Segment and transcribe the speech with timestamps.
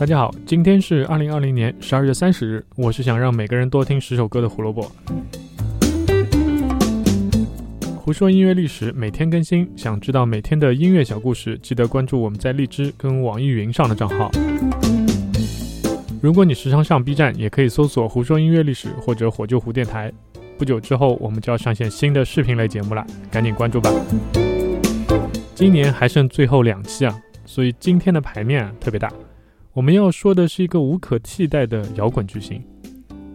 [0.00, 2.64] 大家好，今天是二零二零年十二月三十日。
[2.74, 4.90] 我是想让每个人多听十首歌的胡萝卜。
[7.98, 14.30] 胡说音乐历史每天更新，想知道每天的音乐小故事，记得关注我们在荔枝跟网易云上的账号。
[16.22, 20.10] 如果你时常上 B 站，也可以搜索“胡说音乐历史”或者“火救湖电台”。
[20.56, 23.90] 不久之后，我们就要上线新的视频类节目了，赶紧关注吧。
[25.54, 27.14] 今年还剩最后两期啊，
[27.44, 29.12] 所以今天的牌面啊特别大。
[29.80, 32.62] 我们要说的是一个无可替代的摇滚巨星。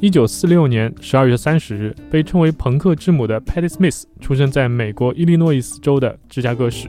[0.00, 6.88] 一九四六年十二月三十日，被称为朋克之母的 Patti Smith 出生在美国伊利诺伊斯州的芝加哥市。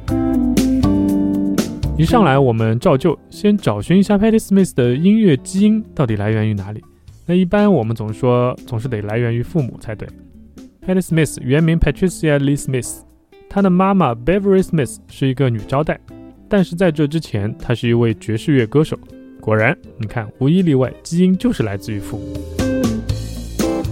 [1.96, 6.84] 一上来，我们照旧先找寻一下 Patti Smith 的音乐基因到底来源于哪里。
[7.28, 10.08] 那一般我们总说，总是得来源于父母才对。
[10.84, 13.02] Patti Smith 原名 Patricia Lee Smith，
[13.48, 16.00] 她的妈妈 Beverly Smith 是一个女招待，
[16.50, 18.98] 但是在这之前，她是一位爵士乐歌手。
[19.44, 22.34] 果然，你看，无一例外，基因就是来自于父母。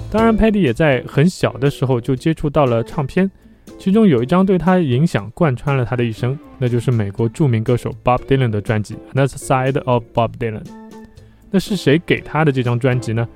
[0.09, 3.29] 当然，Patty 也在很小的时候就接触到了唱片。
[3.77, 10.63] 其中有一张对他影响贯穿了他的一生，那就是美国著名歌手 Bob Dylan 的专辑《Another Side of Bob Dylan》。
[11.49, 13.27] 那是谁给他的这张专辑呢？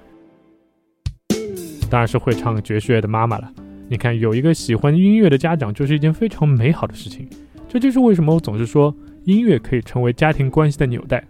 [1.89, 3.52] 当然是会唱爵士乐的妈妈了。
[3.89, 7.27] 你看，有一个喜欢音乐的家长，就是一件非常美好的事情。
[7.67, 11.22] 这就是为什么我总是说，音乐可以成为家庭关系的纽带。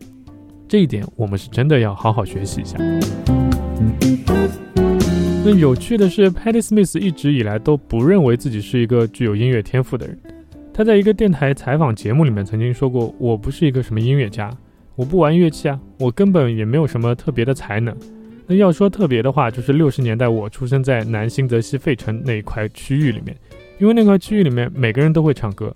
[0.67, 2.77] 这一点，我们是真的要好好学习一下。
[5.45, 10.17] 那有趣的是，Patti Smith 一直以来都不认为自己是一个具有音乐天赋的人。
[10.73, 14.49] 他在一个电台采访节目里面曾经说过：“我不是一个什么音乐家，
[14.95, 17.95] 我不玩乐器啊，我根本也没有什么特别的才能。”
[18.47, 23.35] 那要说特别的话，就是六十年代我出生在南新泽西费城那一块区域里面，
[23.79, 25.75] 因为那块区域里面每个人都会唱歌，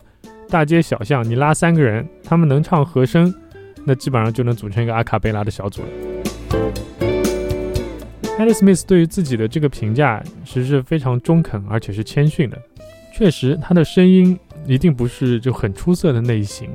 [0.49, 3.33] 大街小巷你拉三个人，他们能唱和声，
[3.89, 5.87] 那基本上就能组成一个阿卡贝拉的小组了。
[8.37, 12.61] Patti Smith 对于自己的这个评价其实是非常中肯，而且是谦逊的。
[13.11, 16.69] 确实，他的声音一定不是就很出色的类型，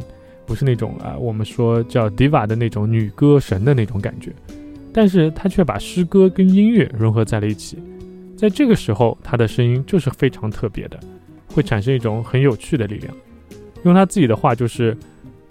[0.45, 4.33] 不是那种啊我们说叫 diva 的那种女歌神的那种感觉。
[4.93, 7.79] 但是他却把诗歌跟音乐融合在了一起，
[8.37, 10.99] 在这个时候，他的声音就是非常特别的，
[11.47, 13.15] 会产生一种很有趣的力量。
[13.85, 14.97] 用他自己的话就是，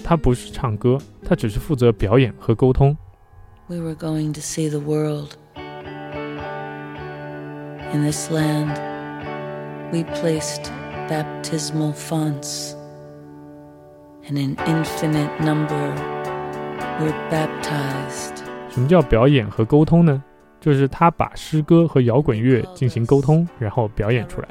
[0.03, 2.95] 他不是唱歌，他只是负责表演和沟通。
[3.67, 5.37] We were going to see the world.
[7.93, 8.75] In this land,
[9.91, 10.69] we placed
[11.07, 12.73] baptismal fonts,
[14.27, 15.95] and an infinite number
[16.99, 18.43] were baptized.
[18.69, 20.23] 什么叫表演和沟通呢？
[20.59, 24.47] 就是他把诗歌和摇滚乐进行沟通，然后表演出来。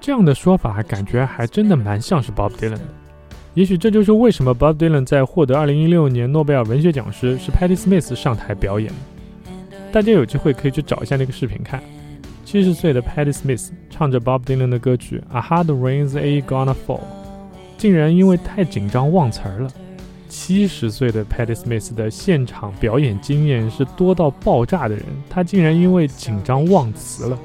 [0.00, 2.80] 这样的说法感觉还真的蛮像是 Bob Dylan 的。
[3.54, 8.92] 也许这就是为什么 Bob Dylan 在获得2016年诺贝尔文学奖时，是 Patti Smith 上台表演。
[9.92, 11.80] 大家有机会可以去找一下那个视频看。
[12.44, 16.98] 七十岁的 Patti Smith 唱着 Bob Dylan 的歌曲《A Hard Rain's A Gonna Fall》，
[17.78, 19.70] 竟然因为太紧张忘词儿了。
[20.28, 27.38] 七十岁的 Patti Smith 的现场表演经验是多到爆炸的人，他竟然因为紧张忘词了。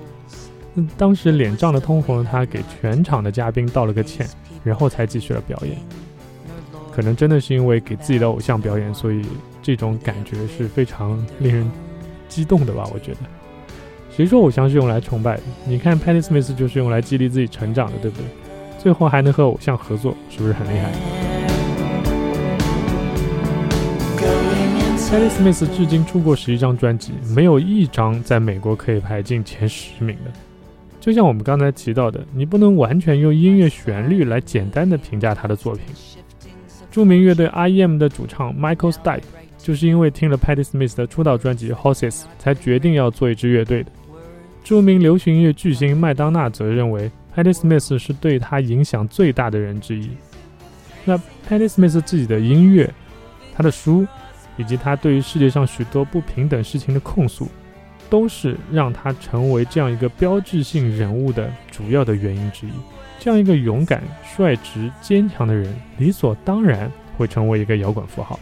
[0.97, 4.27] 当时脸涨得通红的他给全场的嘉宾道了个歉，
[4.63, 5.77] 然后才继续了表演。
[6.99, 9.21] 可能真的是因为给自己的偶像表演，所以
[9.61, 11.71] 这种感觉是非常令人
[12.27, 12.83] 激动的吧？
[12.93, 13.19] 我觉得。
[14.11, 15.43] 谁说偶像是用来崇拜的？
[15.65, 18.25] 你看 Patti Smith 就是用来激励自己成长的，对不对？
[18.77, 20.91] 最后还能和偶像合作，是不是很厉害
[24.97, 30.31] ？Patti Smith 至今出过十一张专辑，没有一张在美国可以排进前十名的。
[30.99, 35.85] 就像我们刚才提到的，你不能完全用音乐旋律来简单的评价他的作品。
[36.91, 37.97] 著名乐队 R.E.M.
[37.97, 39.21] 的主唱 Michael Stipe
[39.57, 43.91] 就是因为听了 Patti Smith 的出道专辑 Horses，才决定要做一支乐队的。
[44.63, 50.09] 著名流行音乐巨星麦当娜则认为，Patti Smith 是对他影响最大的人之一。
[51.05, 52.91] 那 Patti Smith 自己的音乐、
[53.55, 54.05] 他的书，
[54.57, 57.47] 以及他对于世界上许多不平等事情的控诉，
[58.09, 62.71] 都是让他成为这样一个标志性人物的主要的原因之一。
[63.19, 68.39] 这样一个勇敢、率直、坚强的人，理所当然会成为一个摇滚符号。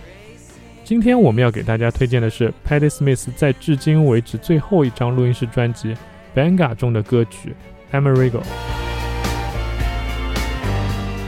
[0.84, 5.96] 今天我们要给大家推荐的是 Patti Smith 在至今为止最后一张录音室专辑。
[6.36, 7.56] Banga 中的歌曲
[8.00, 8.40] 《Amerigo》。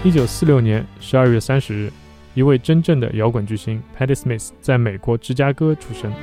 [0.03, 1.91] 一九四六年十二月三十日，
[2.35, 6.13] 一位真正的摇滚巨星 Patti Smith 在美国芝加哥出生。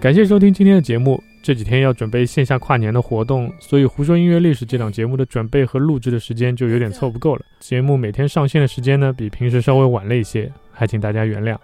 [0.00, 1.22] 感谢收听今天的节目。
[1.42, 7.42] 这几天要准备线下跨年的活动，所以《胡说音乐历史》这档节目的准备和录制的时间就有点凑不够了。
[7.60, 11.56] 节目每天上线的时间呢，比平时稍微晚了一些，还请大家原谅。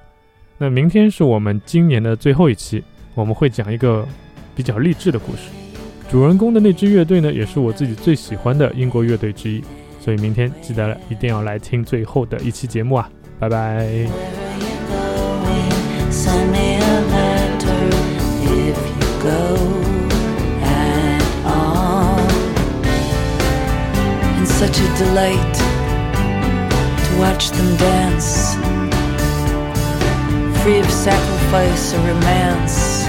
[0.56, 2.82] 那明天是我们今年的最后一期，
[3.14, 4.06] 我们会讲一个
[4.54, 5.50] 比较励志的故事。
[6.08, 9.62] 主人公的那支乐队呢，也是我自己最喜欢的英国乐队之一，
[10.00, 13.10] 所以明天记得了一定要来听最后的一期节目啊！
[13.38, 14.06] 拜拜。
[24.76, 25.54] A delight
[27.06, 28.54] to watch them dance,
[30.62, 33.06] free of sacrifice or romance,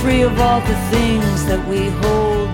[0.00, 2.50] free of all the things that we hold